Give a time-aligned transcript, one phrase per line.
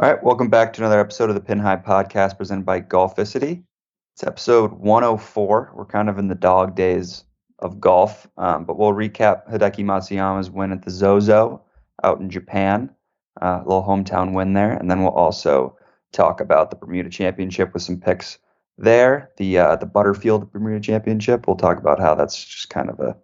[0.00, 3.64] All right, welcome back to another episode of the Pin High Podcast presented by Golficity.
[4.14, 5.72] It's episode 104.
[5.74, 7.24] We're kind of in the dog days
[7.58, 11.60] of golf, um, but we'll recap Hideki Matsuyama's win at the Zozo
[12.04, 12.94] out in Japan,
[13.42, 15.76] uh, a little hometown win there, and then we'll also
[16.12, 18.38] talk about the Bermuda Championship with some picks
[18.76, 19.32] there.
[19.36, 21.48] The uh, the Butterfield Bermuda Championship.
[21.48, 23.16] We'll talk about how that's just kind of a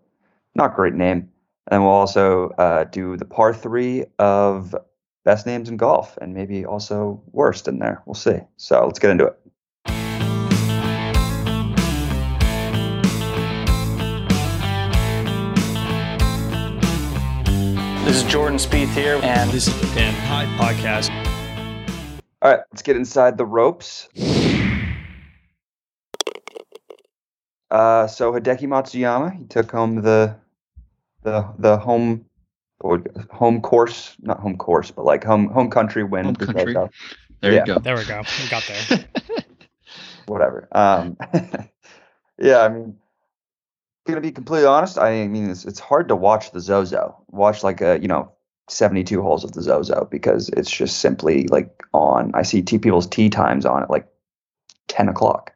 [0.56, 1.30] not great name,
[1.70, 4.74] and we'll also uh, do the par three of
[5.24, 8.02] best names in golf and maybe also worst in there.
[8.06, 8.38] We'll see.
[8.56, 9.38] So let's get into it.
[18.04, 21.08] This is Jordan Spieth here, and This is the Pin High Podcast.
[22.42, 24.08] All right, let's get inside the ropes.
[27.70, 30.36] Uh, so Hideki Matsuyama, he took home the
[31.22, 32.26] the the home
[32.84, 36.26] what would- home course, not home course, but like home home country win.
[36.26, 36.74] Home country.
[37.40, 37.60] There Yeah.
[37.60, 37.78] you go.
[37.78, 38.22] There we go.
[38.42, 39.04] We got there.
[40.26, 40.68] whatever.
[40.72, 41.16] Um,
[42.38, 42.96] yeah, I mean,
[44.06, 44.98] gonna be completely honest.
[44.98, 47.16] I mean, it's, it's hard to watch the Zozo.
[47.28, 48.30] Watch like a you know
[48.68, 52.32] seventy-two holes of the Zozo because it's just simply like on.
[52.34, 54.06] I see two people's tee times on at like
[54.88, 55.52] ten o'clock.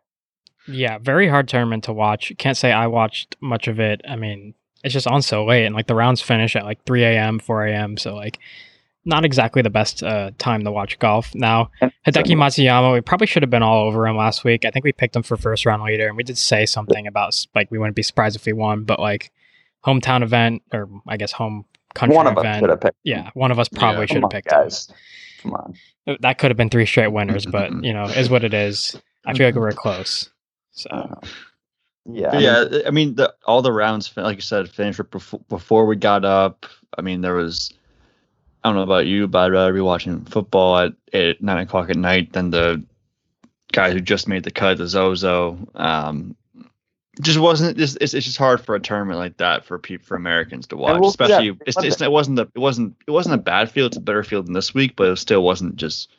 [0.66, 2.32] Yeah, very hard tournament to watch.
[2.38, 4.02] Can't say I watched much of it.
[4.06, 7.04] I mean, it's just on so late, and like the rounds finish at like 3
[7.04, 7.96] a.m., 4 a.m.
[7.96, 8.38] So like,
[9.04, 11.34] not exactly the best uh, time to watch golf.
[11.34, 11.70] Now,
[12.06, 14.64] Hideki Matsuyama, we probably should have been all over him last week.
[14.64, 17.34] I think we picked him for first round leader, and we did say something about
[17.54, 19.30] like we wouldn't be surprised if we won, but like
[19.86, 22.60] hometown event or I guess home country One of us event.
[22.62, 22.96] should have picked.
[23.04, 24.06] Yeah, one of us probably Yeah.
[24.14, 24.58] should have picked him.
[24.60, 24.92] guys.
[25.42, 25.74] Come on.
[26.20, 28.94] that could have been three straight winners, but you know, is what it is.
[29.24, 30.28] I feel like we were close.
[30.72, 31.18] So
[32.06, 32.28] Uh, yeah.
[32.28, 35.86] I mean, yeah, I mean, the, all the rounds, like you said, finished before, before
[35.86, 36.66] we got up.
[36.96, 37.72] I mean, there was,
[38.62, 41.90] I don't know about you, but I'd rather be watching football at, at nine o'clock
[41.90, 42.82] at night than the
[43.72, 45.58] guy who just made the cut the Zozo.
[45.74, 46.34] Um,
[47.20, 47.80] just wasn't.
[47.80, 50.76] It's, it's, it's just hard for a tournament like that for people for Americans to
[50.76, 51.56] watch, we'll especially.
[51.66, 53.92] It's, it's, it wasn't the it wasn't it wasn't a bad field.
[53.92, 56.10] It's a better field than this week, but it still wasn't just.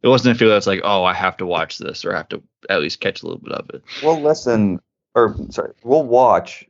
[0.00, 2.28] It wasn't a field that's like, oh, I have to watch this or I have
[2.28, 2.40] to
[2.70, 3.82] at least catch a little bit of it.
[4.00, 4.80] we'll listen,
[5.14, 6.64] or sorry, we'll watch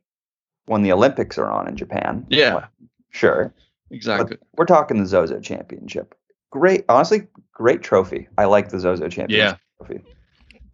[0.67, 2.27] when the Olympics are on in Japan.
[2.29, 2.67] Yeah.
[3.11, 3.53] Sure.
[3.91, 4.37] Exactly.
[4.57, 6.15] We're talking the Zozo Championship.
[6.51, 8.29] Great, honestly, great trophy.
[8.37, 10.03] I like the Zozo Championship trophy.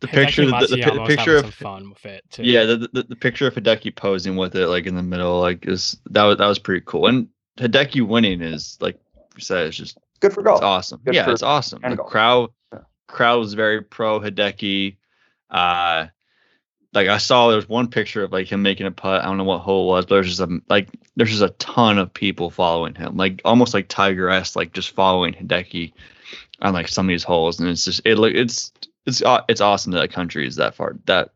[0.01, 2.43] the picture, the, the, the, Matsuyama pi- was picture of fun with it too.
[2.43, 5.67] yeah, the, the the picture of Hideki posing with it, like in the middle, like
[5.67, 7.07] is that was that was pretty cool.
[7.07, 8.99] And Hideki winning is like
[9.37, 10.63] you said, it's just Good for it's golf.
[10.63, 11.01] awesome.
[11.05, 11.83] Good yeah, it's awesome.
[11.83, 12.11] The golf.
[12.11, 12.51] crowd
[13.07, 14.97] crowd was very pro Hideki.
[15.51, 16.07] Uh,
[16.95, 19.23] like I saw there was one picture of like him making a putt.
[19.23, 21.51] I don't know what hole it was, but there's just a like there's just a
[21.59, 25.93] ton of people following him, like almost like Tiger esque, like just following Hideki
[26.63, 28.73] on like some of these holes, and it's just it look it's
[29.07, 31.31] it's aw- it's awesome that a country is that far that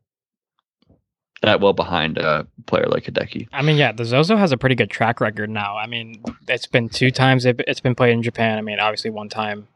[1.42, 3.48] that well behind a player like Hideki.
[3.52, 5.76] I mean, yeah, the Zozo has a pretty good track record now.
[5.76, 8.58] I mean, it's been two times it- it's been played in Japan.
[8.58, 9.68] I mean, obviously one time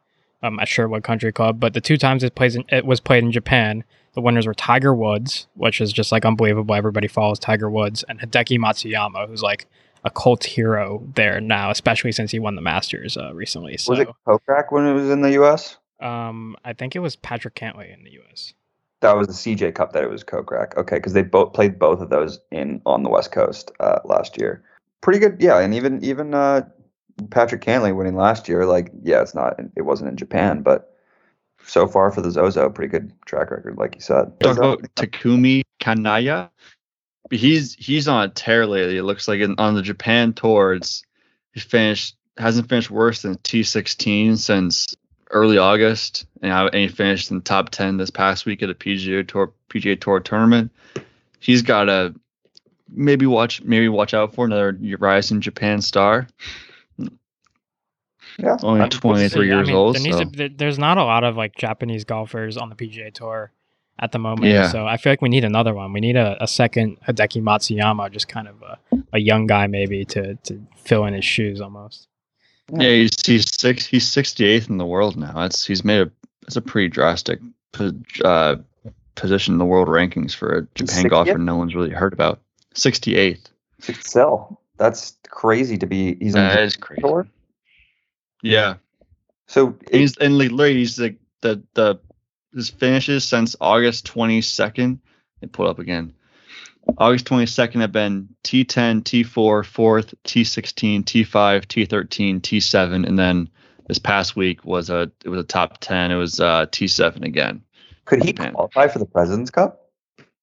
[0.43, 3.23] um, at Sherwood Country Club, but the two times it plays in, it was played
[3.23, 6.75] in Japan, the winners were Tiger Woods, which is just like unbelievable.
[6.75, 9.67] Everybody follows Tiger Woods, and Hideki Matsuyama, who's like
[10.05, 13.77] a cult hero there now, especially since he won the Masters uh, recently.
[13.77, 15.77] So, Was it Kokrak when it was in the U.S.?
[16.01, 18.55] um, I think it was Patrick Cantlay in the U.S.
[19.01, 20.77] That was the CJ Cup that it was Kokrak.
[20.77, 24.39] Okay, because they both played both of those in on the West Coast uh, last
[24.39, 24.63] year.
[25.01, 25.59] Pretty good, yeah.
[25.59, 26.63] And even even uh,
[27.31, 30.92] Patrick Cantlay winning last year, like yeah, it's not it wasn't in Japan, but
[31.67, 34.39] so far for the Zozo, pretty good track record, like you said.
[34.41, 36.51] Talk about Takumi Kanaya.
[37.31, 38.97] He's he's on a tear lately.
[38.97, 41.05] It looks like in, on the Japan tours,
[41.53, 44.95] he finished hasn't finished worse than T16 since
[45.31, 48.75] early August, and, I, and he finished in top 10 this past week at a
[48.75, 50.73] PGA Tour PGA Tour tournament.
[51.41, 52.15] He's got a
[52.89, 56.29] maybe watch maybe watch out for another rising Japan star.
[58.39, 59.97] Yeah, Only I- 23 I years mean, old.
[59.97, 63.13] There needs so- to, there's not a lot of like Japanese golfers on the PGA
[63.13, 63.53] Tour
[63.99, 64.47] at the moment.
[64.53, 64.69] Yeah.
[64.71, 65.93] So I feel like we need another one.
[65.93, 68.79] We need a, a second Hideki Matsuyama, just kind of a,
[69.15, 72.09] a young guy maybe to to fill in his shoes almost.
[72.73, 73.85] Yeah, he's he's six.
[73.87, 75.33] He's sixty eighth in the world now.
[75.33, 76.11] That's he's made a.
[76.43, 77.39] That's a pretty drastic
[78.25, 78.57] uh,
[79.15, 82.41] position in the world rankings for a Japan golfer no one's really heard about.
[82.75, 83.49] Sixty eighth.
[83.81, 84.61] Sixth cell.
[84.79, 86.17] That's crazy to be.
[86.17, 87.03] He's on That the is crazy.
[87.03, 87.29] tour.
[88.43, 88.75] Yeah,
[89.47, 92.01] So and he's like literally he's like the the
[92.55, 95.01] his finishes since August twenty second.
[95.41, 96.15] It pull up again.
[96.99, 101.27] August 22nd have been T10, T4, 4th, T16, T5,
[101.67, 103.49] T13, T7, and then
[103.87, 106.11] this past week was a it was a top ten.
[106.11, 107.63] It was uh, T seven again.
[108.05, 109.91] Could he qualify for the President's Cup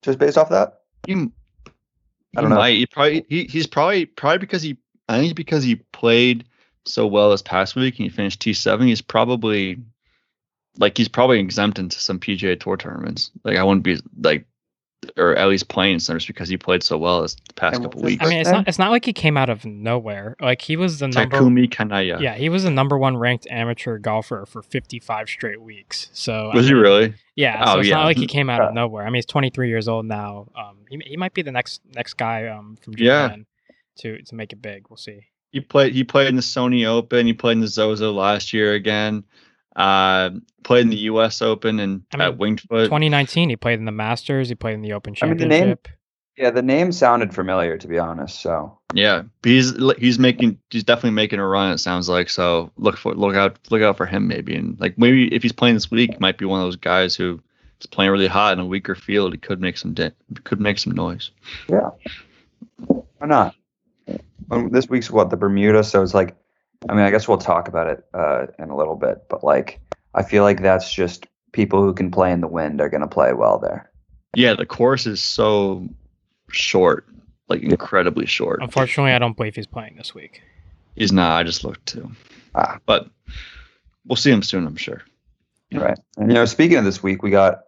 [0.02, 0.82] just based off that?
[1.06, 2.58] He, I don't know.
[2.58, 2.78] might.
[2.78, 6.46] He probably he, he's probably probably because he I think because he played
[6.90, 8.88] so well this past week and he finished T seven.
[8.88, 9.78] He's probably
[10.78, 13.32] like he's probably exempt into some PGA Tour tournaments.
[13.44, 14.46] Like I wouldn't be like
[15.16, 18.02] or at least playing some just because he played so well this past And couple
[18.02, 18.24] weeks.
[18.24, 20.36] I mean, it's not it's not like he came out of nowhere.
[20.42, 22.18] Like he was the number Takumi Kanaya.
[22.20, 26.10] yeah, he was the number one ranked amateur golfer for 55 straight weeks.
[26.12, 27.14] So I Was he really?
[27.36, 27.96] Yeah, so Oh, it's yeah.
[27.96, 29.04] not like he came out of nowhere.
[29.04, 30.50] I mean, he's 23 years old now.
[30.54, 33.28] Um, he, he might be the next next guy um from Yeah.
[33.30, 33.46] Japan
[34.00, 34.88] to to make it big.
[34.90, 35.28] We'll see.
[35.52, 35.94] He played.
[35.94, 37.26] He played in the Sony Open.
[37.26, 39.24] He played in the Zozo last year again.
[39.76, 40.32] Uh,
[40.64, 41.42] played in the U.S.
[41.42, 42.86] Open and I mean, at Winged Foot.
[42.86, 44.50] 2019, he played in the Masters.
[44.50, 45.88] He played in the Open I mean, the name- Championship.
[46.38, 48.40] Yeah, the name sounded familiar to be honest.
[48.40, 51.74] So Yeah, he's he's making he's definitely making a run.
[51.74, 52.72] It sounds like so.
[52.78, 55.74] Look for look out look out for him maybe and like maybe if he's playing
[55.76, 57.42] this week, he might be one of those guys who
[57.82, 59.34] is playing really hot in a weaker field.
[59.34, 60.14] He could make some di-
[60.46, 61.32] could make some noise.
[61.68, 61.90] Yeah,
[62.78, 63.56] why not?
[64.52, 66.36] Um, this week's what the Bermuda, so it's like,
[66.90, 69.80] I mean, I guess we'll talk about it uh, in a little bit, but like,
[70.16, 73.08] I feel like that's just people who can play in the wind are going to
[73.08, 73.92] play well there.
[74.36, 75.88] Yeah, the course is so
[76.52, 77.08] short,
[77.48, 78.62] like incredibly short.
[78.62, 80.42] Unfortunately, I don't believe he's playing this week.
[80.96, 81.32] He's not.
[81.40, 82.12] I just looked too,
[82.56, 83.10] Ah, but
[84.06, 84.66] we'll see him soon.
[84.68, 85.02] I'm sure.
[85.72, 85.80] Yeah.
[85.80, 86.00] right.
[86.18, 87.62] And you know, speaking of this week, we got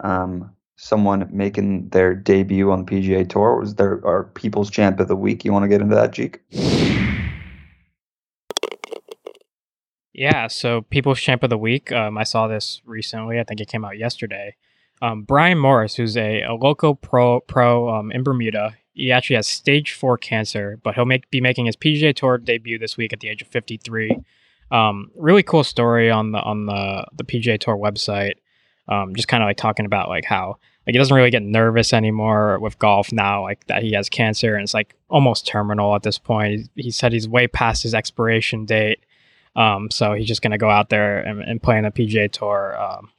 [0.00, 3.58] um, someone making their debut on the PGA Tour.
[3.58, 5.44] Was there our People's Champ of the Week?
[5.44, 6.40] You want to get into that, Jeek?
[10.12, 11.92] Yeah, so People's Champ of the Week.
[11.92, 13.38] Um, I saw this recently.
[13.38, 14.56] I think it came out yesterday.
[15.02, 19.46] Um, Brian Morris, who's a, a local pro pro um, in Bermuda, he actually has
[19.46, 23.20] stage four cancer, but he'll make be making his PGA Tour debut this week at
[23.20, 24.18] the age of 53.
[24.70, 28.36] Um, really cool story on the on the the PGA Tour website.
[28.88, 31.92] Um, just kind of like talking about like how like he doesn't really get nervous
[31.92, 36.02] anymore with golf now, like that he has cancer and it's like almost terminal at
[36.04, 36.68] this point.
[36.76, 39.00] He, he said he's way past his expiration date.
[39.56, 42.76] Um, so he's just gonna go out there and, and play in the PGA Tour,
[42.80, 43.10] um,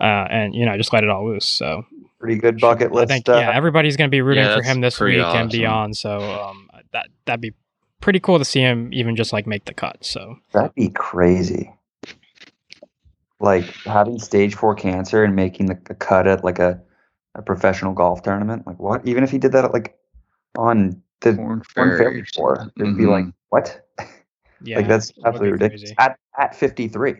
[0.00, 1.46] uh, and you know just let it all loose.
[1.46, 1.84] So
[2.18, 3.26] Pretty good bucket list I list.
[3.26, 5.96] think uh, yeah, everybody's gonna be rooting Yeah, for him this pretty week and beyond.
[5.96, 7.52] So um, that that'd be
[8.00, 10.04] pretty cool to see him even just like make the cut.
[10.04, 11.72] So That'd be crazy.
[13.40, 16.80] Like having stage four cancer and making the, a cut at like a,
[17.34, 18.66] a professional golf tournament.
[18.66, 19.06] Like what?
[19.06, 19.96] Even if he did that at like
[20.58, 22.24] on the Korn Korn Ferry Ferry.
[22.32, 23.32] Tour, it'd be like Mhm.
[23.48, 23.86] what?
[24.62, 25.82] yeah, like that's it would be absolutely ridiculous.
[25.82, 25.94] crazy.
[25.98, 27.14] At at fifty three.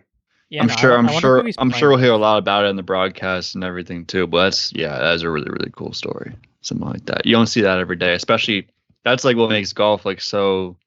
[0.49, 0.91] Yeah, I'm no, sure.
[0.91, 1.39] wo- I'm I sure.
[1.39, 4.27] I'm playing sure we'll hear a lot about it in the broadcast and everything too.
[4.27, 6.33] But that's yeah, that's a really really cool story.
[6.61, 7.25] Something like that.
[7.25, 8.67] You don't see that every day, especially.
[9.03, 10.77] That's like what makes golf like so,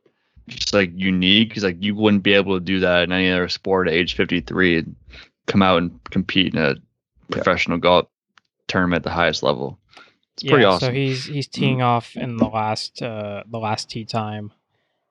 [0.49, 1.49] just like unique.
[1.49, 4.15] Because like you wouldn't be able to do that in any other sport at age
[4.15, 4.97] 53 and
[5.47, 6.77] come out and compete in a
[7.31, 8.07] professional golf
[8.69, 9.79] tournament at the highest level.
[10.35, 10.89] It's pretty yeah, awesome.
[10.89, 14.53] So he's he's teeing off in the last uh, the last tee time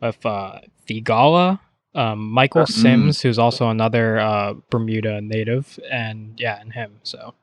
[0.01, 1.59] with uh, Thigala,
[1.95, 2.71] um, Michael Uh, mm.
[2.71, 6.99] Sims, who's also another uh, Bermuda native, and yeah, and him.
[7.03, 7.35] So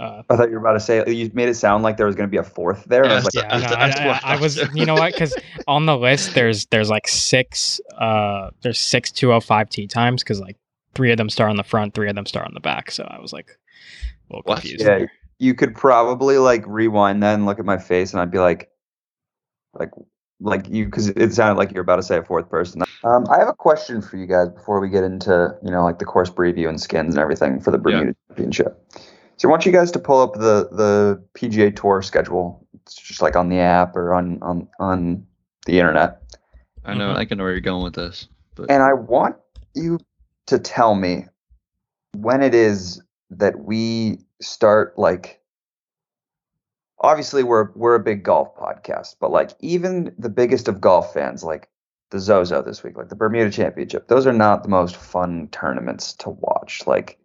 [0.00, 2.16] uh, I thought you were about to say you made it sound like there was
[2.16, 3.04] going to be a fourth there.
[3.04, 5.36] I was like, yeah, I, I, I, I I was you know what because
[5.68, 10.56] on the list there's there's like six uh there's six 205 tee times because like
[10.94, 12.90] three of them start on the front, three of them start on the back.
[12.90, 13.58] So I was like
[14.30, 14.80] a little confused.
[14.80, 15.12] yeah, there.
[15.38, 18.70] you could probably like rewind that and look at my face, and I'd be like,
[19.74, 19.90] like,
[20.40, 22.82] like you, because it sounded like you're about to say a fourth person.
[23.04, 25.98] Um, I have a question for you guys before we get into you know like
[25.98, 28.82] the course preview and skins and everything for the Bermuda Championship.
[29.40, 32.62] So I want you guys to pull up the the PGA Tour schedule.
[32.74, 35.26] It's just like on the app or on on on
[35.64, 36.20] the internet.
[36.84, 37.14] I know.
[37.14, 37.16] Mhm.
[37.16, 38.28] I can know where you're going with this.
[38.54, 39.36] But And I want
[39.74, 39.98] you
[40.48, 41.24] to tell me
[42.14, 45.40] when it is that we start like
[46.98, 51.42] obviously we're we're a big golf podcast, but like even the biggest of golf fans
[51.42, 51.70] like
[52.10, 56.12] the Zozo this week, like the Bermuda Championship, those are not the most fun tournaments
[56.16, 56.86] to watch.
[56.86, 57.19] Like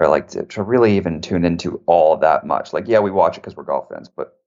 [0.00, 2.72] or like to, to really even tune into all that much.
[2.72, 4.38] Like yeah, we watch it because we're golf fans, but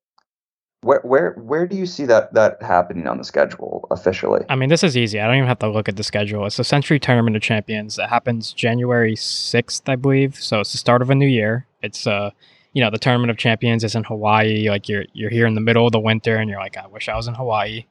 [0.82, 4.44] where where where do you see that that happening on the schedule officially?
[4.50, 5.20] I mean, this is easy.
[5.20, 6.46] I don't even have to look at the schedule.
[6.48, 8.00] It's the Sentry Tournament of Champions.
[8.00, 10.36] It happens January 6th, I believe.
[10.36, 11.68] So it's the start of a new year.
[11.84, 12.32] It's uh,
[12.74, 14.70] you know, the Tournament of Champions is in Hawaii.
[14.70, 17.08] Like you're you're here in the middle of the winter and you're like, I wish
[17.08, 17.86] I was in Hawaii.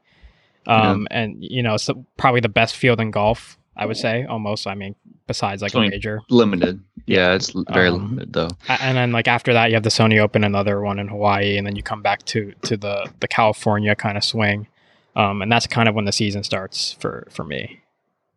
[0.67, 4.67] Um and you know, it's probably the best field in golf, I would say, almost.
[4.67, 6.21] I mean, besides like It's a major.
[6.31, 6.81] limited.
[7.07, 8.49] Yeah, it's very Um, limited though.
[8.69, 11.67] And then like after that you have the Sony Open, another one in Hawaii, and
[11.67, 14.67] then you come back to to the the California kind of swing.
[15.15, 17.81] Um, and that's kind of when the season starts for for me.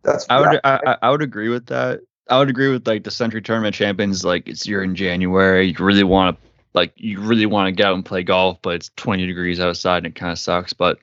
[0.03, 2.01] That's I would I, I- I would agree with that.
[2.29, 4.25] I would agree with like the Sentry Tournament Champions.
[4.25, 6.41] Like it's you're in January, you really want to
[6.73, 9.97] like you really want to get out and play golf, but it's 20 degrees outside
[9.99, 10.73] and it kind of sucks.
[10.73, 10.97] But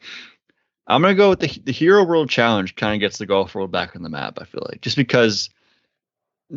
[0.89, 2.75] I'm gonna go with the the Hero World Challenge.
[2.75, 4.39] Kind of gets the golf world back on the map.
[4.41, 5.49] I feel like just because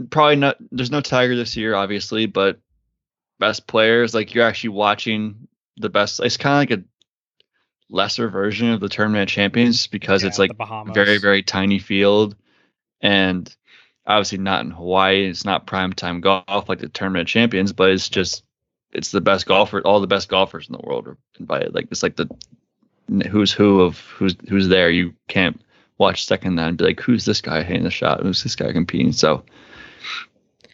[0.09, 0.57] probably not.
[0.71, 2.59] There's no Tiger this year, obviously, but
[3.39, 5.47] best players like you're actually watching
[5.77, 6.19] the best.
[6.23, 6.83] It's kind of like a
[7.89, 10.51] lesser version of the Tournament Champions because Yeah, it's like
[10.93, 12.35] very very tiny field
[13.01, 13.55] and
[14.07, 18.09] obviously not in hawaii it's not prime time golf like the tournament champions but it's
[18.09, 18.43] just
[18.91, 22.03] it's the best golfer all the best golfers in the world are invited like it's
[22.03, 22.27] like the
[23.29, 25.61] who's who of who's who's there you can't
[25.97, 28.71] watch second that and be like who's this guy hitting the shot who's this guy
[28.71, 29.43] competing so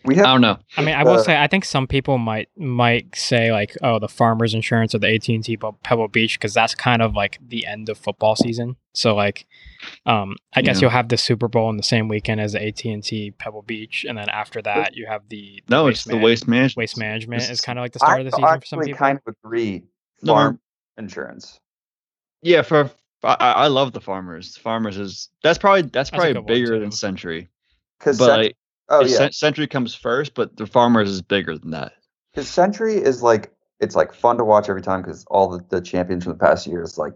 [0.03, 2.17] we have, i don't know I mean, I will Uh, say, I think some people
[2.17, 6.39] might might say like, oh, the Farmers Insurance or the AT and T Pebble Beach,
[6.39, 8.77] because that's kind of like the end of football season.
[8.93, 9.45] So like,
[10.07, 10.81] um, I guess Yeah.
[10.85, 13.61] you'll have the Super Bowl in the same weekend as the AT and T Pebble
[13.63, 16.97] Beach, and then after that, you have the, the no it's the waste management waste
[16.97, 18.97] management is is- kind of like the start I of the season for some people.
[18.97, 19.83] kind of agree.
[20.23, 20.59] No, Farm
[20.97, 21.59] insurance.
[22.41, 22.89] yeah for
[23.23, 27.49] I, I love the farmers farmers is that's probably that's a probably bigger than Sentry
[27.99, 28.57] Because but like,
[28.91, 31.93] oh yeah, Cen- Sentry comes first but the farmers is bigger than that
[32.31, 35.81] because Sentry is like it's like fun to watch every time because all the, the
[35.81, 37.15] champions from the past years like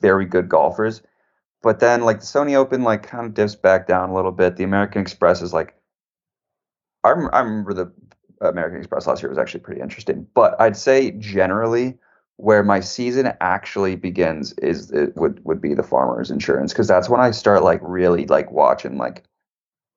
[0.00, 1.02] very good golfers.
[1.62, 4.56] But then like the Sony Open like kind of dips back down a little bit.
[4.56, 5.74] The American Express is like
[7.04, 7.92] I, rem- I remember the
[8.46, 10.26] American Express last year was actually pretty interesting.
[10.34, 11.96] But I'd say generally
[12.36, 17.08] where my season actually begins is it would would be the farmers insurance because that's
[17.08, 19.24] when I start like really like watching like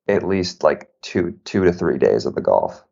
[0.07, 2.83] at least like two two to three days of the golf.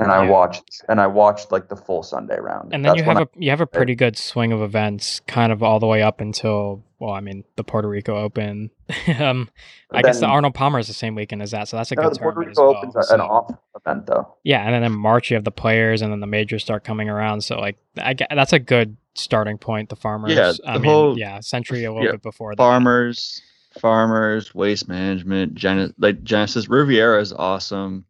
[0.00, 2.72] And I watched and I watched like the full Sunday round.
[2.72, 5.20] and then That's you have I- a you have a pretty good swing of events,
[5.26, 8.70] kind of all the way up until well, I mean the Puerto Rico Open.
[9.18, 9.50] um,
[9.90, 12.02] I guess the Arnold Palmer is the same weekend as that, so that's a no,
[12.04, 12.76] good the Puerto Rico well.
[12.76, 14.36] Open's so- an off event though.
[14.44, 17.08] Yeah, and then in March you have the players, and then the majors start coming
[17.08, 17.40] around.
[17.42, 19.88] So like, I get, that's a good starting point.
[19.88, 22.58] The farmers, Yeah, I the mean, whole- yeah, Sentry a little yeah, bit before that.
[22.58, 23.42] farmers
[23.80, 28.04] farmers waste management Gen- like genesis riviera is awesome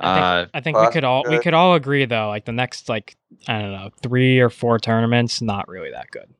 [0.00, 2.28] I uh think, I think we could all we could all agree though.
[2.28, 3.16] Like the next like
[3.48, 6.32] I don't know three or four tournaments, not really that good.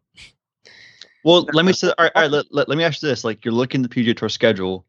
[1.24, 3.24] well let me say all right, all right let, let, let me ask you this
[3.24, 4.84] like you're looking at the pga tour schedule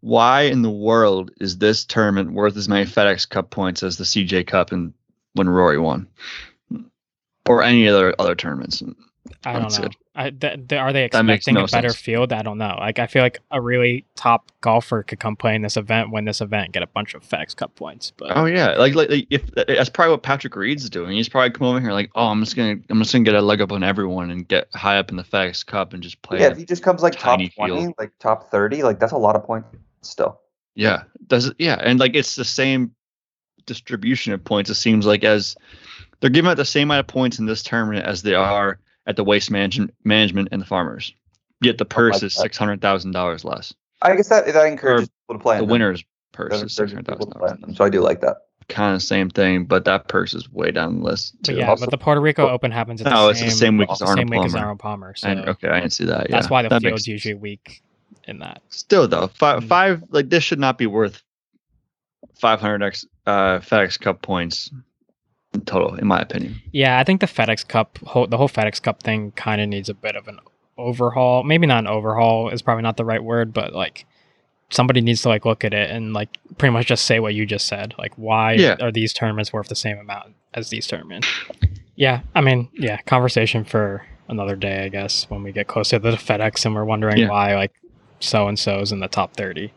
[0.00, 4.04] why in the world is this tournament worth as many fedex cup points as the
[4.04, 4.92] cj cup and
[5.32, 6.06] when rory won
[7.48, 8.82] or any other other tournaments
[9.44, 9.84] I don't That's know.
[9.86, 9.96] it.
[10.16, 12.00] I, th- th- are they expecting no a better sense.
[12.00, 12.32] field?
[12.32, 12.76] I don't know.
[12.78, 16.24] Like I feel like a really top golfer could come play in this event, win
[16.24, 18.12] this event, get a bunch of FedEx Cup points.
[18.16, 21.16] But Oh yeah, like, like like, if that's probably what Patrick Reed's doing.
[21.16, 23.42] He's probably come over here like, oh, I'm just gonna I'm just gonna get a
[23.42, 26.40] leg up on everyone and get high up in the FedEx Cup and just play.
[26.40, 27.94] yeah, if he just comes like top twenty, field.
[27.98, 29.68] like top thirty, like that's a lot of points
[30.02, 30.40] still.
[30.76, 31.56] Yeah, does it?
[31.58, 32.94] Yeah, and like it's the same
[33.66, 34.70] distribution of points.
[34.70, 35.56] It seems like as
[36.20, 39.16] they're giving out the same amount of points in this tournament as they are at
[39.16, 41.14] the waste management management and the farmers.
[41.60, 43.74] Yet the purse like is six hundred thousand dollars less.
[44.02, 45.56] I guess that that encourages people to play.
[45.56, 45.72] The in them.
[45.72, 47.76] winner's purse That is six encourages hundred people thousand to play in dollars.
[47.78, 48.36] So I do like that.
[48.68, 51.84] Kind of same thing, but that purse is way down the list but yeah, Also-
[51.84, 53.90] but the Puerto Rico Oh, Open happens at No, the it's same, the same week
[53.90, 54.64] as the Arnold same week as Palmer.
[54.64, 55.14] Arnold Palmer.
[55.16, 56.30] So And, okay, I didn't see that.
[56.30, 56.36] Yeah.
[56.36, 57.82] that's why the That field's makes- usually weak
[58.26, 58.62] in that.
[58.70, 59.68] Still though, five Mm.
[59.68, 61.22] five like this should not be worth
[62.40, 64.82] five hundred x uh FedEx Cup points in
[65.66, 66.60] total, in my opinion.
[66.72, 69.88] Yeah, I think the FedEx Cup, whole, the whole FedEx Cup thing, kind of needs
[69.88, 70.38] a bit of an
[70.78, 71.42] overhaul.
[71.44, 74.06] Maybe not an overhaul is probably not the right word, but like
[74.70, 76.28] somebody needs to like look at it and like
[76.58, 77.94] pretty much just say what you just said.
[77.98, 78.76] Like, why Yeah.
[78.80, 81.28] are these tournaments worth the same amount as these tournaments?
[81.96, 86.10] Yeah, I mean, yeah, conversation for another day, I guess, when we get closer to
[86.10, 87.28] the FedEx and we're wondering Yeah.
[87.28, 87.72] why like
[88.20, 89.72] so and so's in the top thirty.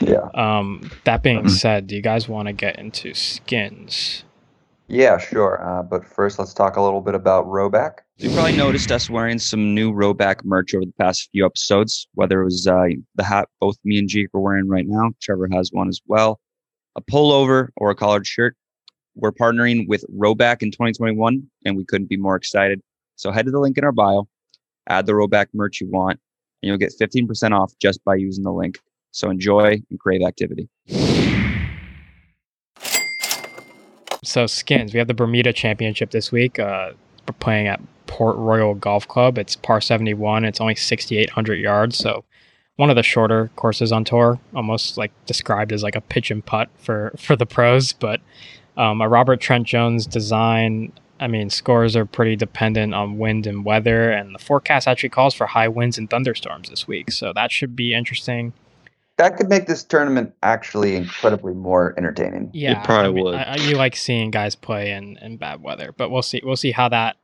[0.00, 0.28] Yeah.
[0.34, 1.50] Um, that being Mhm.
[1.50, 4.24] said, do you guys want to get into skins?
[4.90, 5.64] Yeah, sure.
[5.64, 7.98] Uh, but first, let's talk a little bit about Rhoback.
[8.16, 12.42] You probably noticed us wearing some new Rhoback merch over the past few episodes, whether
[12.42, 15.12] it was uh, the hat both me and Jake are wearing right now.
[15.22, 16.40] Trevor has one as well.
[16.96, 18.56] A pullover or a collared shirt.
[19.14, 22.80] We're partnering with Rhoback in 2021, and we couldn't be more excited.
[23.14, 24.26] So head to the link in our bio,
[24.88, 26.18] add the Rhoback merch you want,
[26.62, 28.80] and you'll get 15% off just by using the link.
[29.12, 30.68] So enjoy and crave activity.
[34.30, 36.60] So skins, we have the Bermuda Championship this week.
[36.60, 36.92] Uh,
[37.26, 39.38] we're playing at Port Royal Golf Club.
[39.38, 40.44] It's par 71.
[40.44, 42.24] It's only 6,800 yards, so
[42.76, 44.38] one of the shorter courses on tour.
[44.54, 47.92] Almost like described as like a pitch and putt for for the pros.
[47.92, 48.20] But
[48.76, 53.64] um, a Robert Trent Jones design I mean, scores are pretty dependent on wind and
[53.64, 57.10] weather, and the forecast actually calls for high winds and thunderstorms this week.
[57.10, 58.52] So that should be interesting.
[59.20, 62.50] That could make this tournament actually incredibly more entertaining.
[62.54, 63.34] Yeah, it probably I mean, would.
[63.34, 66.40] I, I- you like seeing guys play in, in bad weather, but we'll see.
[66.42, 67.16] We'll see how that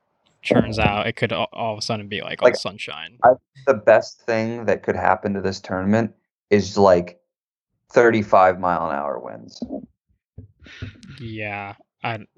[0.45, 1.07] turns out.
[1.07, 3.19] It could all, all of a sudden be like all Like, sunshine.
[3.67, 6.15] The best thing that could happen to this tournament
[6.51, 7.19] is like
[7.93, 9.63] 35 mile an hour winds.
[11.19, 11.77] Yeah,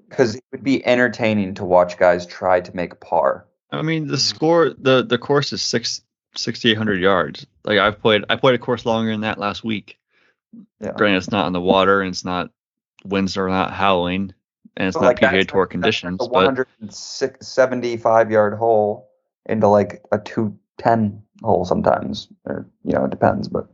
[0.07, 3.45] Because it would be entertaining to watch guys try to make par.
[3.71, 4.19] I mean, the hmm.
[4.19, 6.01] score, the the course is six
[6.35, 7.45] sixty eight hundred yards.
[7.65, 9.97] Like I've played, I played a course longer than that last week.
[10.79, 10.93] Yeah.
[10.93, 12.49] Granted, it's not on the water and it's not
[13.05, 14.33] winds are not howling
[14.77, 16.19] and it's But, not like, PGA that's Tour like- that's conditions.
[16.21, 19.09] like a but 175 yard hole
[19.45, 22.27] into like a 210 hole sometimes.
[22.45, 23.47] Or, you know, it depends.
[23.47, 23.67] But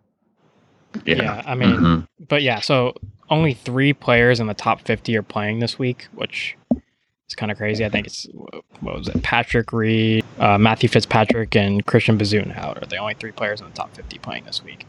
[1.06, 2.08] yeah, yeah, I mean, Mhm.
[2.28, 2.60] but yeah.
[2.60, 2.94] So
[3.30, 6.56] only three players in the top fifty are playing this week, which
[7.28, 7.84] is kind of crazy.
[7.86, 8.28] I think it's
[8.80, 9.22] what was it?
[9.24, 13.74] Patrick Reed, uh, Matthew Fitzpatrick, and Christian Bezuidenhout are the only three players in the
[13.74, 14.86] top fifty playing this week.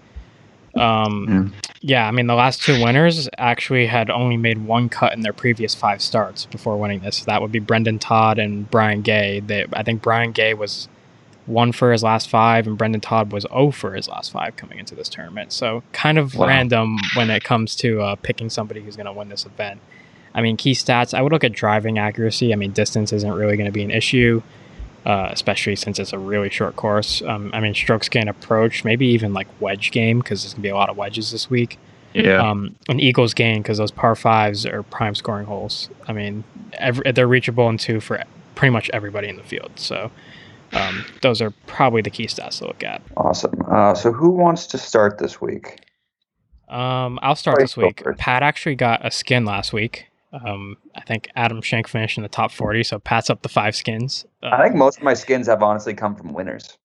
[0.74, 5.20] Um, yeah, I mean the last two winners actually had only made one cut in
[5.22, 7.24] their previous five starts before winning this.
[7.24, 9.40] That would be Brendan Todd and Brian Gay.
[9.40, 10.88] They, I think Brian Gay was
[11.46, 14.78] one for his last five, and Brendan Todd was 0 for his last five coming
[14.78, 15.52] into this tournament.
[15.52, 16.48] So kind of Wow.
[16.48, 19.80] random when it comes to uh, picking somebody who's going to win this event.
[20.34, 21.14] I mean, key stats.
[21.14, 22.52] I would look at driving accuracy.
[22.52, 24.42] I mean, distance isn't really going to be an issue,
[25.06, 27.22] uh, especially since it's a really short course.
[27.22, 30.66] Um, I mean, strokes gain approach, maybe even like wedge game because there's going to
[30.66, 31.78] be a lot of wedges this week.
[32.12, 32.42] yeah.
[32.50, 35.88] Um, and Eagles gain because those par fives are prime scoring holes.
[36.08, 36.44] I mean,
[36.74, 38.22] every, they're reachable in two for
[38.56, 39.70] pretty much everybody in the field.
[39.76, 40.10] So
[40.72, 43.00] um, those are probably the key stats to look at.
[43.16, 43.52] awesome.
[43.70, 45.78] Uh, so who wants to start this week?
[46.68, 48.00] Um, I'll start Right, this week.
[48.02, 48.18] first.
[48.18, 50.08] Pat actually got a skin last week.
[50.32, 53.74] Um, I think Adam Shank finished in the top 40, so Pat's up the five
[53.74, 54.26] skins.
[54.42, 56.76] Uh, I think most of my skins have honestly come from winners.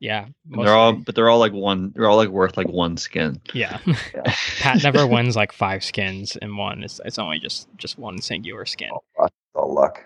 [0.00, 1.92] yeah, they're all, but they're all like one.
[1.94, 3.40] They're all like worth like one skin.
[3.54, 3.78] yeah.
[3.86, 3.94] Yeah.
[4.60, 6.82] Pat never wins like five skins in one.
[6.82, 8.90] It's it's only just just one singular skin.
[8.90, 9.32] All luck.
[9.54, 10.04] All luck.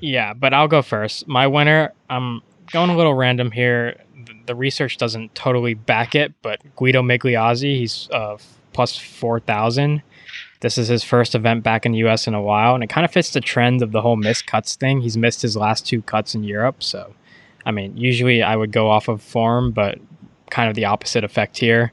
[0.00, 1.26] Yeah, but I'll go first.
[1.26, 4.00] My winner, I'm going a little random here.
[4.26, 8.36] The, the research doesn't totally back it, but Guido Migliozzi, he's uh,
[8.72, 10.02] plus 4,000.
[10.60, 13.04] This is his first event back in the US in a while, and it kind
[13.04, 15.00] of fits the trend of the whole missed cuts thing.
[15.00, 17.14] He's missed his last two cuts in Europe, so
[17.64, 19.98] I mean, usually I would go off of form, but
[20.50, 21.92] kind of the opposite effect here.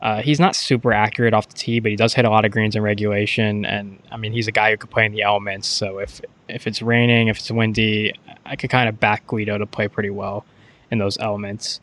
[0.00, 2.52] Uh, he's not super accurate off the tee, but he does hit a lot of
[2.52, 5.66] greens in regulation, and I mean, he's a guy who could play in the elements.
[5.66, 8.14] So if if it's raining, if it's windy,
[8.46, 10.46] I could kind of back Guido to play pretty well
[10.90, 11.80] in those elements.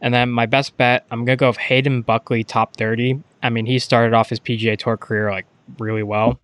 [0.00, 3.22] And then my best bet, I'm gonna go with Hayden Buckley, top 30.
[3.42, 5.46] I mean, he started off his PGA Tour career like
[5.78, 6.40] really well.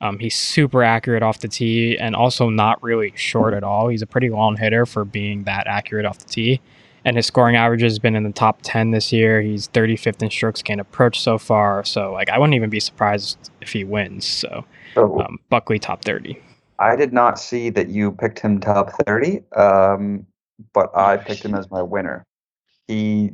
[0.00, 3.88] Um, he's super accurate off the tee and also not really short at all.
[3.88, 6.60] He's a pretty long hitter for being that accurate off the tee.
[7.04, 9.40] And his scoring average has been in the top 10 this year.
[9.40, 11.84] He's 35th in strokes gained approach so far.
[11.84, 14.26] So, like, I wouldn't even be surprised if he wins.
[14.26, 16.40] So, So um, Buckley top 30.
[16.78, 20.26] I did not see that you picked him top 30, um,
[20.72, 22.24] but I picked him as my winner.
[22.88, 23.32] He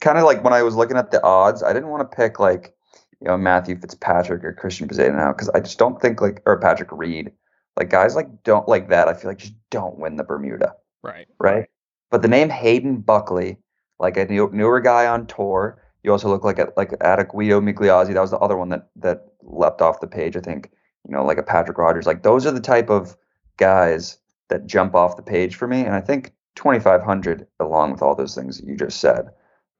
[0.00, 2.38] kind of like when I was looking at the odds, I didn't want to pick
[2.38, 2.74] like,
[3.20, 6.90] you know, Matthew Fitzpatrick or Christian Bezuidenhout because I just don't think like, or Patrick
[6.92, 7.32] Reed,
[7.76, 9.08] like guys like don't like that.
[9.08, 11.26] I feel like just don't win the Bermuda, Right.
[11.38, 11.66] right?
[12.10, 13.58] But the name Hayden Buckley,
[13.98, 17.24] like a new, newer guy on tour, you also look like a like at a
[17.24, 18.12] Guido Migliozzi.
[18.12, 20.36] That was the other one that that leapt off the page.
[20.36, 20.70] I think
[21.08, 22.06] you know, like a Patrick Rodgers.
[22.06, 23.16] Like those are the type of
[23.56, 25.80] guys that jump off the page for me.
[25.80, 29.30] And I think 2,500, along with all those things that you just said,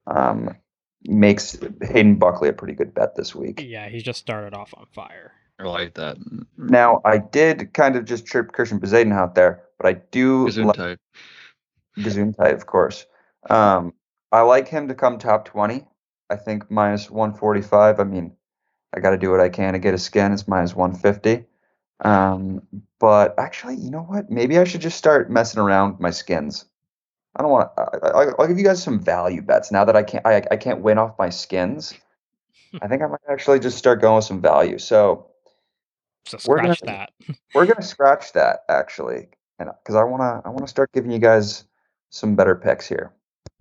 [0.07, 0.55] um,
[1.07, 3.63] makes Hayden Buckley a pretty good bet this week.
[3.65, 5.33] Yeah, he just started off on fire.
[5.59, 6.17] I like that.
[6.57, 10.75] Now, I did kind of just trip Christian Bezuidenhout there, but I do Gazoon like
[10.75, 10.99] type.
[11.97, 13.05] Gesundheit, of course.
[13.49, 13.93] Um,
[14.31, 15.85] I like him to come top 20.
[16.29, 17.99] I think minus 145.
[17.99, 18.35] I mean,
[18.93, 20.33] I got to do what I can to get a skin.
[20.33, 21.45] It's minus 150.
[22.01, 22.61] Um,
[22.99, 24.29] but actually, you know what?
[24.29, 26.65] Maybe I should just start messing around with my skins.
[27.35, 27.81] I don't want to.
[28.15, 30.25] I, I'll give you guys some value bets now that I can't.
[30.25, 31.93] I, I can't win off my skins.
[32.81, 34.77] I think I might actually just start going with some value.
[34.77, 35.27] So
[36.25, 37.35] So We're gonna- scratch that.
[37.53, 39.27] we're gonna scratch that actually,
[39.59, 41.65] and because I wanna, I wanna start giving you guys
[42.09, 43.11] some better picks here.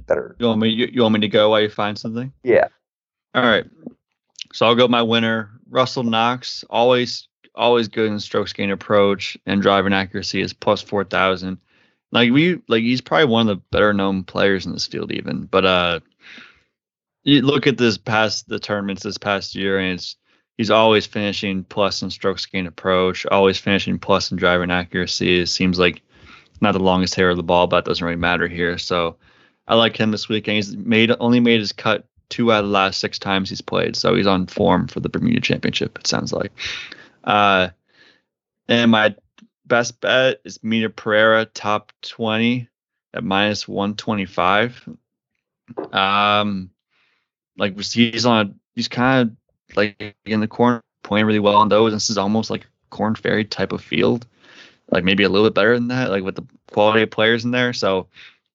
[0.06, 0.68] Better, You want me?
[0.68, 2.32] You, you want me to go while you find something?
[2.42, 2.68] yeah.
[3.34, 3.64] All right.
[4.52, 6.62] So I'll go my winner, Russell Knox.
[6.70, 11.58] Always, always good in strokes gain approach and driving accuracy is plus four thousand.
[12.14, 15.46] Like we, like he's probably one of the better known players in this field, even.
[15.46, 16.00] But uh,
[17.24, 20.16] you look at this past the tournaments this past year, and it's
[20.56, 25.40] he's always finishing plus in strokes gained approach, always finishing plus in driving accuracy.
[25.40, 26.02] It seems like
[26.60, 28.78] not the longest hair of the ball, but that doesn't really matter here.
[28.78, 29.16] So
[29.66, 30.56] I like him this weekend.
[30.56, 33.96] He's made only made his cut two out of the last six times he's played,
[33.96, 35.98] so he's on form for the Bermuda Championship.
[35.98, 36.52] It sounds like.
[37.24, 37.70] Uh,
[38.68, 39.16] and my
[39.66, 42.68] best bet is Mito Pereira top twenty
[43.12, 44.86] at minus one twenty five.
[45.92, 46.70] Um,
[47.56, 51.92] like he's on, he's kind of like in the corner, playing really well on those.
[51.92, 54.26] This is almost like Korn Ferry type of field,
[54.90, 57.50] like maybe a little bit better than that, like with the quality of players in
[57.50, 57.72] there.
[57.72, 58.08] So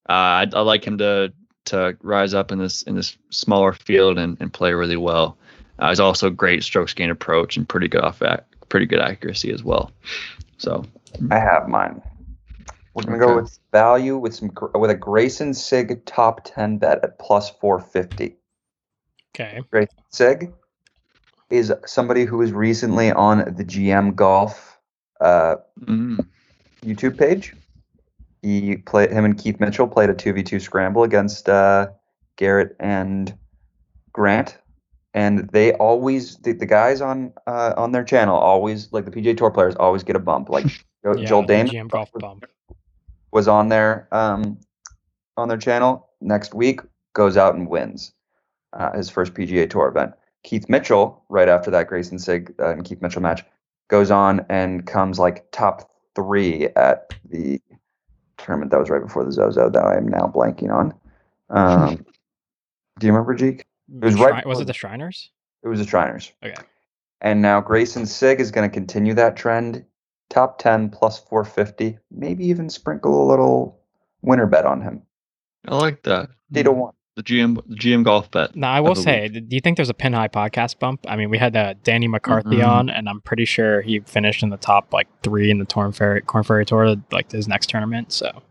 [0.07, 1.33] uh, I, I like him to
[1.65, 5.37] to rise up in this in this smaller field and, and play really well.
[5.77, 8.21] Uh, he's also great strokes gain approach and pretty good off
[8.69, 9.91] pretty good accuracy as well.
[10.57, 10.85] So
[11.31, 12.01] I have mine.
[12.93, 17.19] We're gonna go with value with some with a Greyson Sigg top ten bet at
[17.19, 18.35] plus four fifty.
[19.35, 19.61] Okay.
[19.71, 20.53] Greyson Sigg
[21.49, 24.77] is somebody who was recently on the GM Golf
[25.21, 26.25] uh, mm,
[26.81, 27.55] YouTube page.
[28.41, 31.87] He played him and Keith Mitchell played a two v two scramble against uh,
[32.37, 33.33] Garrett and
[34.13, 34.57] Grant,
[35.13, 39.37] and they always the, the guys on uh, on their channel always like the PGA
[39.37, 40.49] Tour players always get a bump.
[40.49, 40.65] Like
[41.03, 42.45] Jo- Yeah, Joel the Dame golf bump.
[43.31, 44.59] was on their um,
[45.37, 46.81] on their channel next week
[47.13, 48.13] goes out and wins
[48.73, 50.13] uh, his first PGA Tour event.
[50.43, 53.43] Keith Mitchell, right after that Greyson Sigg uh, and Keith Mitchell match,
[53.89, 57.59] goes on and comes like top three at the
[58.37, 60.93] tournament that was right before the Zozo that I am now blanking on.
[61.49, 61.95] Um,
[62.99, 63.63] do you remember, Jeek?
[63.89, 65.31] was Shri- right was it the Shriners?
[65.63, 66.31] It was the Shriners.
[66.43, 66.55] Okay.
[67.21, 69.83] And now Greyson Sigg is going to continue that trend.
[70.29, 71.97] Top 10 plus 450.
[72.11, 73.79] Maybe even sprinkle a little
[74.21, 75.01] winner bet on him.
[75.67, 76.29] I like that.
[76.55, 76.93] Eight to one.
[77.15, 78.55] The GM the GM golf bet.
[78.55, 81.01] No, I will the say, do you think there's a pin high podcast bump?
[81.07, 82.67] I mean, we had uh, Danny McCarthy Mhm.
[82.67, 85.91] on, and I'm pretty sure he finished in the top like three in the Torn
[85.91, 88.13] Ferry Korn Ferry Tour, like his next tournament.
[88.13, 88.41] So,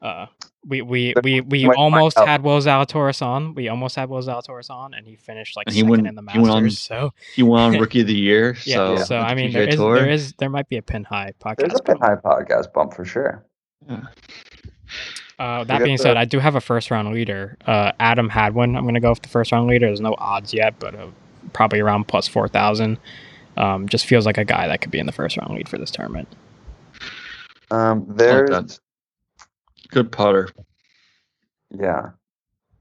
[0.00, 0.26] uh,
[0.66, 3.54] we we we we Might almost had Will Zalatoris on.
[3.54, 6.14] We almost had Will Zalatoris on, and he finished like And he second went- in
[6.14, 6.78] the he went on- Masters.
[6.82, 8.56] so He won Rookie of the Year.
[8.64, 11.56] yeah, So, so I mean, there is, there might be a pin high podcast.
[11.58, 12.22] There's a pin bump.
[12.24, 13.44] high podcast bump for sure.
[13.88, 14.02] Yeah.
[15.38, 17.56] Uh, that being the- said, I do have a first round leader.
[17.66, 18.76] Uh, Adam one.
[18.76, 19.86] I'm going to go with the first round leader.
[19.86, 21.08] There's no odds yet, but uh,
[21.52, 22.98] probably around plus 4,000.
[23.56, 25.78] Um, just feels like a guy that could be in the first round lead for
[25.78, 26.28] this tournament.
[27.70, 28.78] Um, there's that.
[29.92, 30.48] Good putter.
[31.70, 32.10] yeah,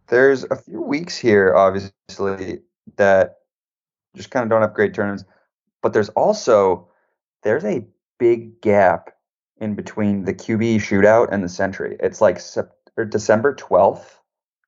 [0.08, 2.60] there's a few weeks here, obviously,
[2.96, 3.40] that
[4.16, 5.24] just kind of don't have great tournaments.
[5.82, 6.88] But there's also
[7.44, 7.86] there's a
[8.18, 9.12] big gap
[9.58, 11.98] in between the QB shootout and the Sentry.
[12.00, 14.18] It's like Sep- or December 12th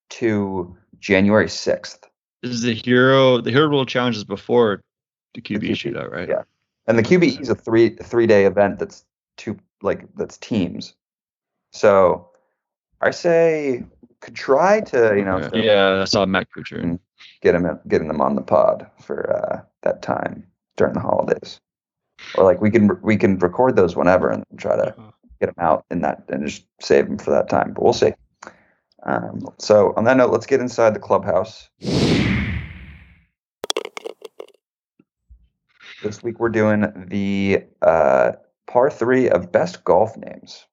[0.09, 1.99] to January 6th.
[2.41, 3.41] This is the hero.
[3.41, 4.81] The hero world challenge is before
[5.33, 6.27] the QB, QB, shootout, right?
[6.29, 6.43] yeah.
[6.87, 9.05] And the QBE is a three three day event that's
[9.37, 10.93] two like that's teams.
[11.71, 12.29] So
[13.03, 13.83] I say
[14.21, 15.49] could try to you know Okay.
[15.59, 16.97] to Yeah, I saw Matt Kuchar.
[17.41, 21.59] Get him getting them on the pod for uh, that time during the holidays,
[22.35, 25.11] or like we can we can record those whenever and try to Uh-huh.
[25.41, 27.73] get them out in that and just save them for that time.
[27.73, 28.13] But we'll see.
[29.05, 31.69] Um, so on that note, let's get inside the clubhouse.
[36.01, 38.33] This week we're doing the uh,
[38.67, 40.65] par three of best golf names.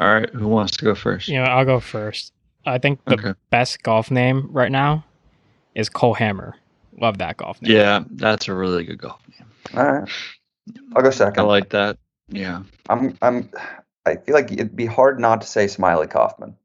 [0.00, 1.28] All right, who wants to go first?
[1.28, 2.32] You know, I'll go first.
[2.66, 3.34] I think the Okay.
[3.50, 5.04] best golf name right now
[5.74, 6.54] is Cole Hammer.
[7.00, 7.72] Love that golf name.
[7.72, 9.48] Yeah, that's a really good golf name.
[9.76, 10.08] All right,
[10.94, 11.40] I'll go second.
[11.42, 11.98] I like that.
[12.28, 12.62] Yeah.
[12.88, 13.50] I'm I'm
[14.06, 16.56] I feel like it'd be hard not to say Smiley Kaufman.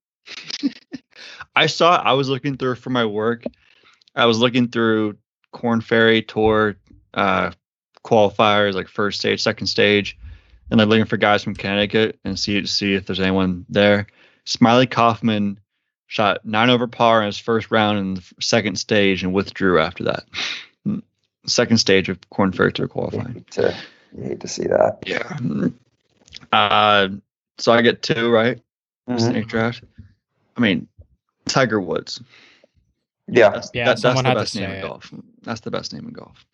[1.56, 3.43] I saw I was looking through for my work.
[4.15, 5.17] I was looking through
[5.52, 6.76] Korn Ferry Tour
[7.13, 7.52] uh,
[8.06, 10.17] qualifiers, like first stage, second stage,
[10.74, 14.08] and like looking for guys from Connecticut and see see if there's anyone there.
[14.46, 15.60] Smiley Kaufman
[16.08, 20.06] shot nine over par in his first round in the second stage and withdrew after
[20.06, 20.24] that.
[20.88, 21.04] Mm.
[21.46, 23.34] Second stage of Korn Ferry Tour You qualifying.
[23.36, 23.76] hate to,
[24.18, 24.98] you hate to see that.
[25.06, 25.38] Yeah.
[26.52, 27.10] Uh,
[27.60, 28.60] so I get two right.
[29.08, 29.20] Mhm.
[29.20, 29.84] Snake draft.
[30.58, 30.88] I mean,
[31.46, 32.20] Tiger Woods.
[33.28, 35.14] Yeah, That's, Yeah, that, that's the best name say in golf.
[35.44, 36.46] That's the best name in golf.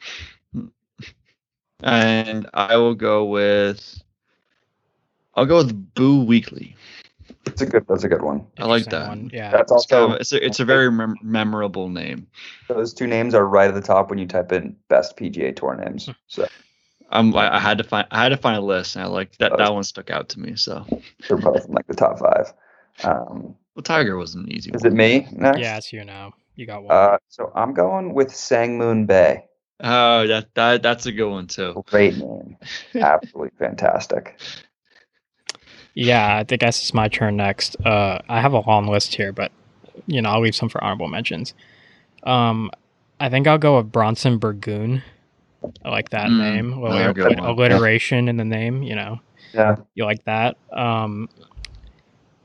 [1.81, 4.01] And I will go with.
[5.39, 6.75] I'll go with Boo Weekley.
[7.45, 7.85] it's a good.
[7.87, 8.45] That's a good one.
[8.57, 9.07] I like that.
[9.07, 9.29] one.
[9.31, 9.51] Yeah.
[9.51, 12.27] That's It's, kind also of, it's, a, it's a very mem- memorable name.
[12.67, 15.77] those two names are right at the top when you type in best PGA Tour
[15.77, 16.09] names.
[16.27, 16.45] So
[17.09, 19.37] I'm, I, I had to find I had to find a list, and I like
[19.37, 19.57] that.
[19.57, 20.57] That one stuck out to me.
[20.57, 20.85] So,
[21.29, 22.53] they're both in like the top five.
[23.05, 24.91] Um, well, Tiger was an easy is one.
[24.91, 25.59] it me next?
[25.59, 26.33] yeah, it's you now.
[26.57, 26.91] You got one.
[26.93, 29.45] Uh, so I'm going with Sangmoon Bae.
[29.79, 31.81] Oh, that that that's a good one too.
[31.87, 32.57] Great name.
[32.93, 34.37] Absolutely fantastic.
[35.95, 37.75] Yeah, I think guess it's my turn next.
[37.85, 39.51] Uh, I have a long list here, but
[40.07, 41.53] you know I'll leave some for honorable mentions.
[42.23, 42.71] Um,
[43.19, 45.03] I think I'll go with Bronson Burgoon.
[45.83, 46.73] I like that Mm, name.
[46.73, 47.49] A little another good allit- one.
[47.49, 48.81] alliteration in the name.
[48.83, 49.19] You know,
[49.53, 49.75] Yeah.
[49.95, 50.55] you like that.
[50.71, 51.27] Um,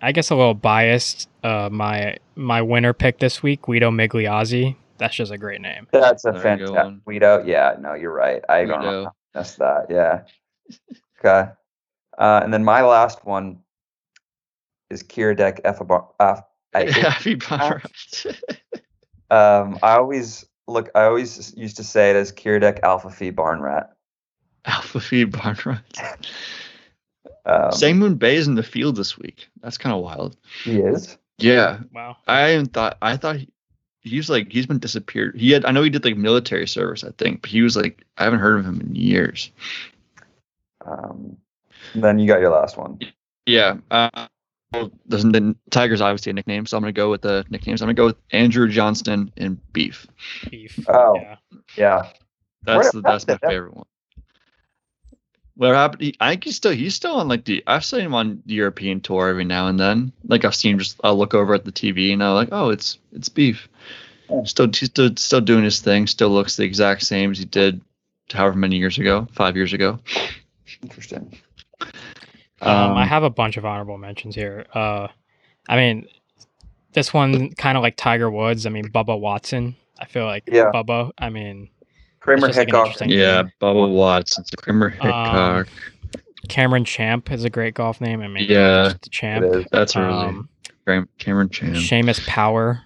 [0.02, 1.28] I guess a little biased.
[1.44, 4.74] Uh, my my winner pick this week, Guido Migliozzi.
[4.98, 5.86] That's just a great name.
[5.92, 7.04] That's a There fantastic.
[7.04, 7.42] Guido.
[7.44, 8.42] Yeah, no, you're right.
[8.48, 9.10] I don't know.
[9.32, 9.86] That's that.
[9.90, 10.22] Yeah.
[11.24, 11.50] Okay.
[12.18, 13.58] Uh, and then my last one
[14.90, 16.06] is Kiradech Efabar.
[16.20, 16.40] Uh,
[16.74, 17.82] I, Happy Bummer.
[19.30, 20.90] um, I always look.
[20.94, 23.90] I always used to say it as Kiradech Alpha Phi Barn Rat.
[24.64, 26.26] Alpha Phi Barn Rat.
[27.46, 29.48] Um, Sangmoon Bae is in the field this week.
[29.62, 30.36] That's kind of wild.
[30.64, 31.18] He is.
[31.38, 32.16] Yeah, Wow.
[32.28, 33.48] I even thought I thought he,
[34.02, 35.36] he's like he's been disappeared.
[35.36, 38.04] He had I know he did like military service I think, but he was like
[38.16, 39.50] I haven't heard of him in years.
[40.86, 41.36] Um,
[41.94, 42.98] then you got your last one.
[43.46, 43.76] Yeah.
[43.90, 44.26] Uh,
[44.72, 47.80] well, doesn't the Tiger's obviously a nickname, so I'm gonna go with the nicknames.
[47.82, 50.06] I'm gonna go with Andrew Johnston and Beef.
[50.50, 50.78] Beef.
[50.88, 51.14] Oh.
[51.16, 51.36] Yeah.
[51.76, 52.08] Yeah.
[52.62, 53.50] That's What the that's my happened?
[53.50, 53.86] favorite one.
[55.56, 56.02] What happened?
[56.02, 58.54] He, I think he's still he's still on like the I've seen him on the
[58.54, 60.12] European tour every now and then.
[60.26, 62.98] Like I've seen just I'll look over at the TV and I'm like, oh, it's
[63.12, 63.68] it's Beef.
[64.44, 66.06] Still he's still still doing his thing.
[66.08, 67.80] Still looks the exact same as he did
[68.32, 70.00] however many years ago, five years ago.
[70.82, 71.38] Interesting.
[72.64, 74.64] Um, I Um, have a bunch of honorable mentions here.
[74.74, 75.08] Uh,
[75.68, 76.06] I mean,
[76.92, 78.66] this one kind of like Tiger Woods.
[78.66, 79.76] I mean, Bubba Watson.
[80.00, 80.70] I feel like Yeah.
[80.72, 81.10] Bubba.
[81.18, 81.68] I mean,
[82.20, 82.86] Kramer just like an Hickok.
[82.86, 85.68] interesting- Yeah, Bubba Watson, Kramer Hickok.
[86.48, 88.20] Cameron Champ is a great golf name.
[88.20, 88.84] I mean, Yeah.
[88.84, 89.66] just the champ.
[89.70, 90.48] That's a really Um,
[90.86, 91.74] Cam- Cameron Champ.
[91.76, 92.82] Seamus Power.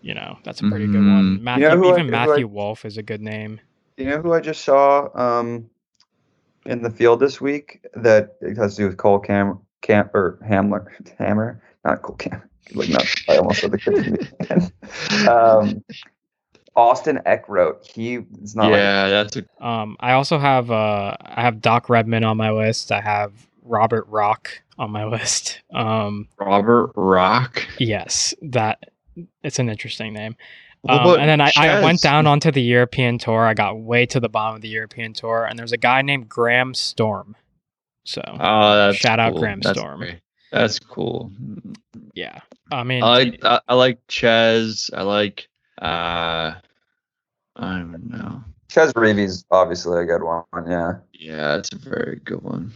[0.00, 1.14] You know, that's a pretty good Mhm.
[1.14, 1.44] one.
[1.44, 3.60] Matthew, know who I- even I- Matthew Wolff is a good name.
[3.96, 5.68] You know who I just saw um,
[6.66, 10.38] in the field this week that it has to do with Cole Cam Camp or
[10.48, 10.86] Hamler
[11.18, 11.62] Hammer?
[11.84, 12.42] Not Cole Cam.
[12.74, 15.28] Like not, I almost said the kid.
[15.28, 15.84] um,
[16.74, 17.86] Austin Eckroat.
[17.86, 21.88] He is not like yeah, that's a Um, I also have uh, I have Doc
[21.88, 22.92] Redman on my list.
[22.92, 25.62] I have Robert Rock on my list.
[25.72, 27.66] Um, Robert Rock.
[27.78, 28.90] yes, that
[29.42, 30.36] it's an interesting name.
[30.86, 33.44] What Um, and then I, I went down onto the European tour.
[33.46, 36.28] I got way to the bottom of the European tour, and there's a guy named
[36.28, 37.36] Graham Storm.
[38.04, 39.34] So Oh, that's Shout out.
[39.34, 39.98] Graham That's Storm.
[40.00, 40.20] great.
[40.52, 41.32] That's cool.
[42.14, 42.38] yeah,
[42.70, 44.90] I mean, I like I, I like Chez.
[44.94, 45.48] I like
[45.82, 46.58] uh I
[47.56, 48.44] don't even know.
[48.68, 50.44] Chez Reavie, obviously a good one.
[50.68, 50.92] Yeah.
[51.12, 52.72] Yeah, it's a very good one.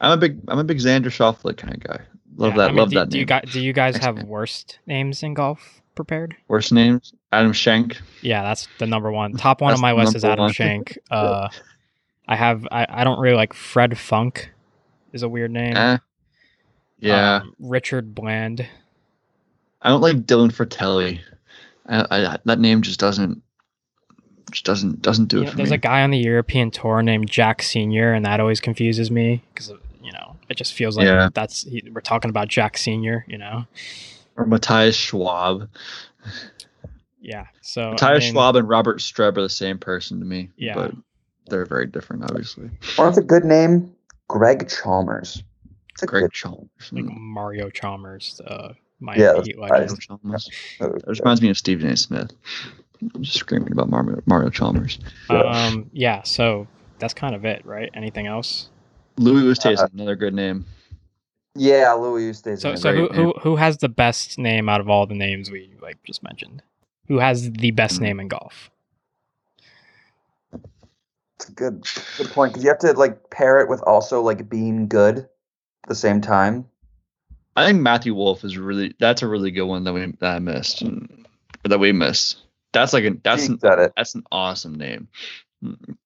[0.00, 2.00] I'm a big I'm a big Xander Schauffele kind of guy.
[2.36, 2.70] Love yeah, that.
[2.70, 3.20] I mean, love do, that do name.
[3.20, 6.36] you guys do you guys have worst names in golf prepared?
[6.48, 7.12] Worst names?
[7.32, 8.00] Adam Schenk.
[8.22, 9.32] Yeah, that's the number one.
[9.34, 10.52] Top one That's on my list is Adam one.
[10.52, 10.98] Shank.
[11.10, 11.48] Uh,
[12.26, 14.52] I have I, I don't really like Fred Funk,
[15.12, 15.76] is a weird name.
[15.76, 15.98] Eh.
[17.00, 17.36] Yeah.
[17.36, 18.66] Um, Richard Bland.
[19.82, 21.20] I don't like Dylan Frittelli.
[21.86, 23.42] I, I, that name just doesn't
[24.52, 25.76] just doesn't doesn't do You it know, for there's me.
[25.76, 29.70] a guy on the European tour named Jack Senior, and that always confuses me because
[30.02, 31.30] you know it just feels like Yeah.
[31.32, 33.24] that's he, we're talking about Jack Senior.
[33.28, 33.66] You know,
[34.40, 35.68] or Matthias Schwab.
[37.20, 37.46] yeah.
[37.62, 40.50] So I Matthias mean, Schwab and Robert Streb are the same person to me.
[40.56, 40.74] Yeah.
[40.74, 40.92] But
[41.46, 42.70] they're very different, obviously.
[42.96, 43.94] Well, that's a good name.
[44.28, 45.42] Greg Chalmers.
[45.92, 46.68] It's a Greg good Chalmers.
[46.92, 50.00] like Mario Chalmers, uh, my Yeah, that's Heat legend.
[50.00, 50.48] Chalmers.
[50.80, 50.92] name.
[51.04, 51.96] That reminds me of Stephen A.
[51.96, 52.30] Smith.
[53.14, 54.98] I'm just screaming about Mario, Mario Chalmers.
[55.30, 55.40] Yeah.
[55.42, 56.22] Um, yeah.
[56.22, 56.66] So
[56.98, 57.90] that's kind of it, right?
[57.94, 58.68] Anything else?
[59.16, 60.64] Louis Oosthuizen, Uh, another good name.
[61.54, 62.60] Yeah, Louis Eustace.
[62.60, 65.50] So, so who, great who who has the best name out of all the names
[65.50, 66.62] we like just mentioned?
[67.08, 68.04] Who has the best Hmm.
[68.04, 68.70] name in golf?
[70.52, 71.86] It's a good
[72.18, 75.88] good point because you have to like pair it with also like being good at
[75.88, 76.66] the same time.
[77.56, 80.38] I think Matthew Wolff is really that's a really good one that we that I
[80.38, 81.26] missed and,
[81.64, 82.38] that we missed.
[82.72, 83.92] That's like an that's an, it.
[83.96, 85.08] that's an awesome name.
[85.64, 85.96] Mm,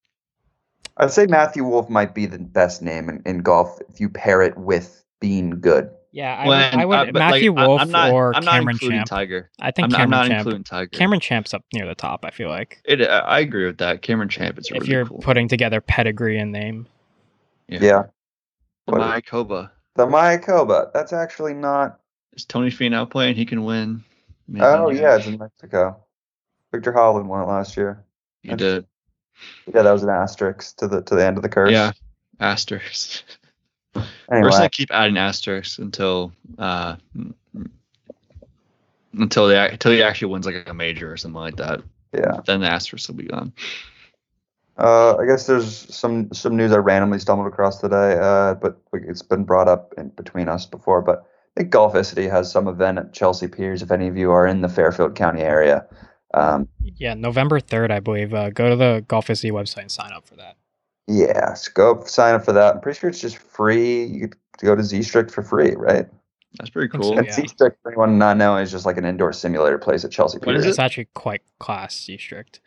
[0.96, 4.40] I'd say Matthew Wolff might be the best name in, in golf if you pair
[4.40, 5.90] it with being good.
[6.12, 8.52] Yeah, I When- would, I would uh, Matthew like, Wolf I'm not, or I'm not
[8.52, 9.08] Cameron including Champ.
[9.08, 9.50] Tiger.
[9.58, 10.38] I think I'm not, I'm not Champ.
[10.40, 10.88] including Tiger.
[10.90, 12.24] Cameron Champ's up near the top.
[12.24, 14.02] I feel like It, I I agree with that.
[14.02, 15.18] Cameron Champ is if really you're cool.
[15.18, 16.86] putting together pedigree and name.
[17.68, 17.78] Yeah.
[17.82, 18.02] yeah.
[18.86, 19.70] But- Mayakoba.
[19.96, 20.92] The Mayakoba.
[20.92, 21.98] That's actually not.
[22.34, 23.34] Is Tony Finau playing?
[23.36, 24.04] He can win.
[24.46, 25.96] Maybe, Oh yeah, it's in Mexico.
[26.70, 28.04] Viktor Hovland won it last year.
[28.42, 28.86] he did.
[29.72, 31.70] Yeah, that was an asterisk to the to the end of the curse.
[31.72, 31.92] Yeah,
[33.96, 34.12] asterisks.
[34.28, 36.96] We're Anyway, just gonna keep adding asterisks until uh
[39.12, 41.80] until they until he actually wins like a major or something like that.
[42.12, 42.40] yeah.
[42.46, 43.52] Then the asterisks will be gone.
[44.76, 49.22] Uh, I guess there's some some news I randomly stumbled across today, uh, but it's
[49.22, 51.00] been brought up in between us before.
[51.00, 51.24] But
[51.56, 53.82] I think Golficity has some event at Chelsea Piers.
[53.82, 55.86] If any of you are in the Fairfield County area,
[56.34, 58.34] um, Yeah, November third, I believe.
[58.34, 60.56] Uh, go to the Golficity website and sign up for that.
[61.06, 62.74] Yeah, so go sign up for that.
[62.76, 64.04] I'm pretty sure it's just free.
[64.04, 66.06] You could go to Z Strict for free, right?
[66.58, 67.18] That's pretty cool.
[67.18, 67.32] And yeah.
[67.32, 70.38] Z Strict, for anyone not knowing, is just like an indoor simulator place at Chelsea
[70.38, 70.68] What is it?
[70.68, 72.60] It's actually quite class district.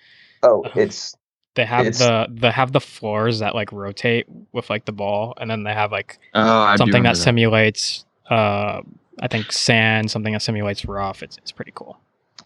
[0.44, 1.16] Oh, it's
[1.56, 5.34] They have It's- the they have the floors that like rotate with like the ball,
[5.38, 8.82] and then they have like Oh, something remember that simulates uh
[9.20, 11.24] I think sand, something that simulates rough.
[11.24, 11.98] It's it's pretty cool.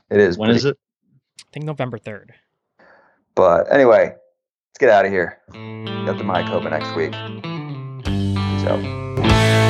[0.09, 0.37] it is.
[0.37, 0.77] When pretty- is it?
[1.41, 2.33] I think November third.
[3.35, 4.15] But anyway,
[4.71, 5.39] let's get out of here.
[5.51, 7.13] Got the Mayakoba next week.
[8.63, 9.60] Out.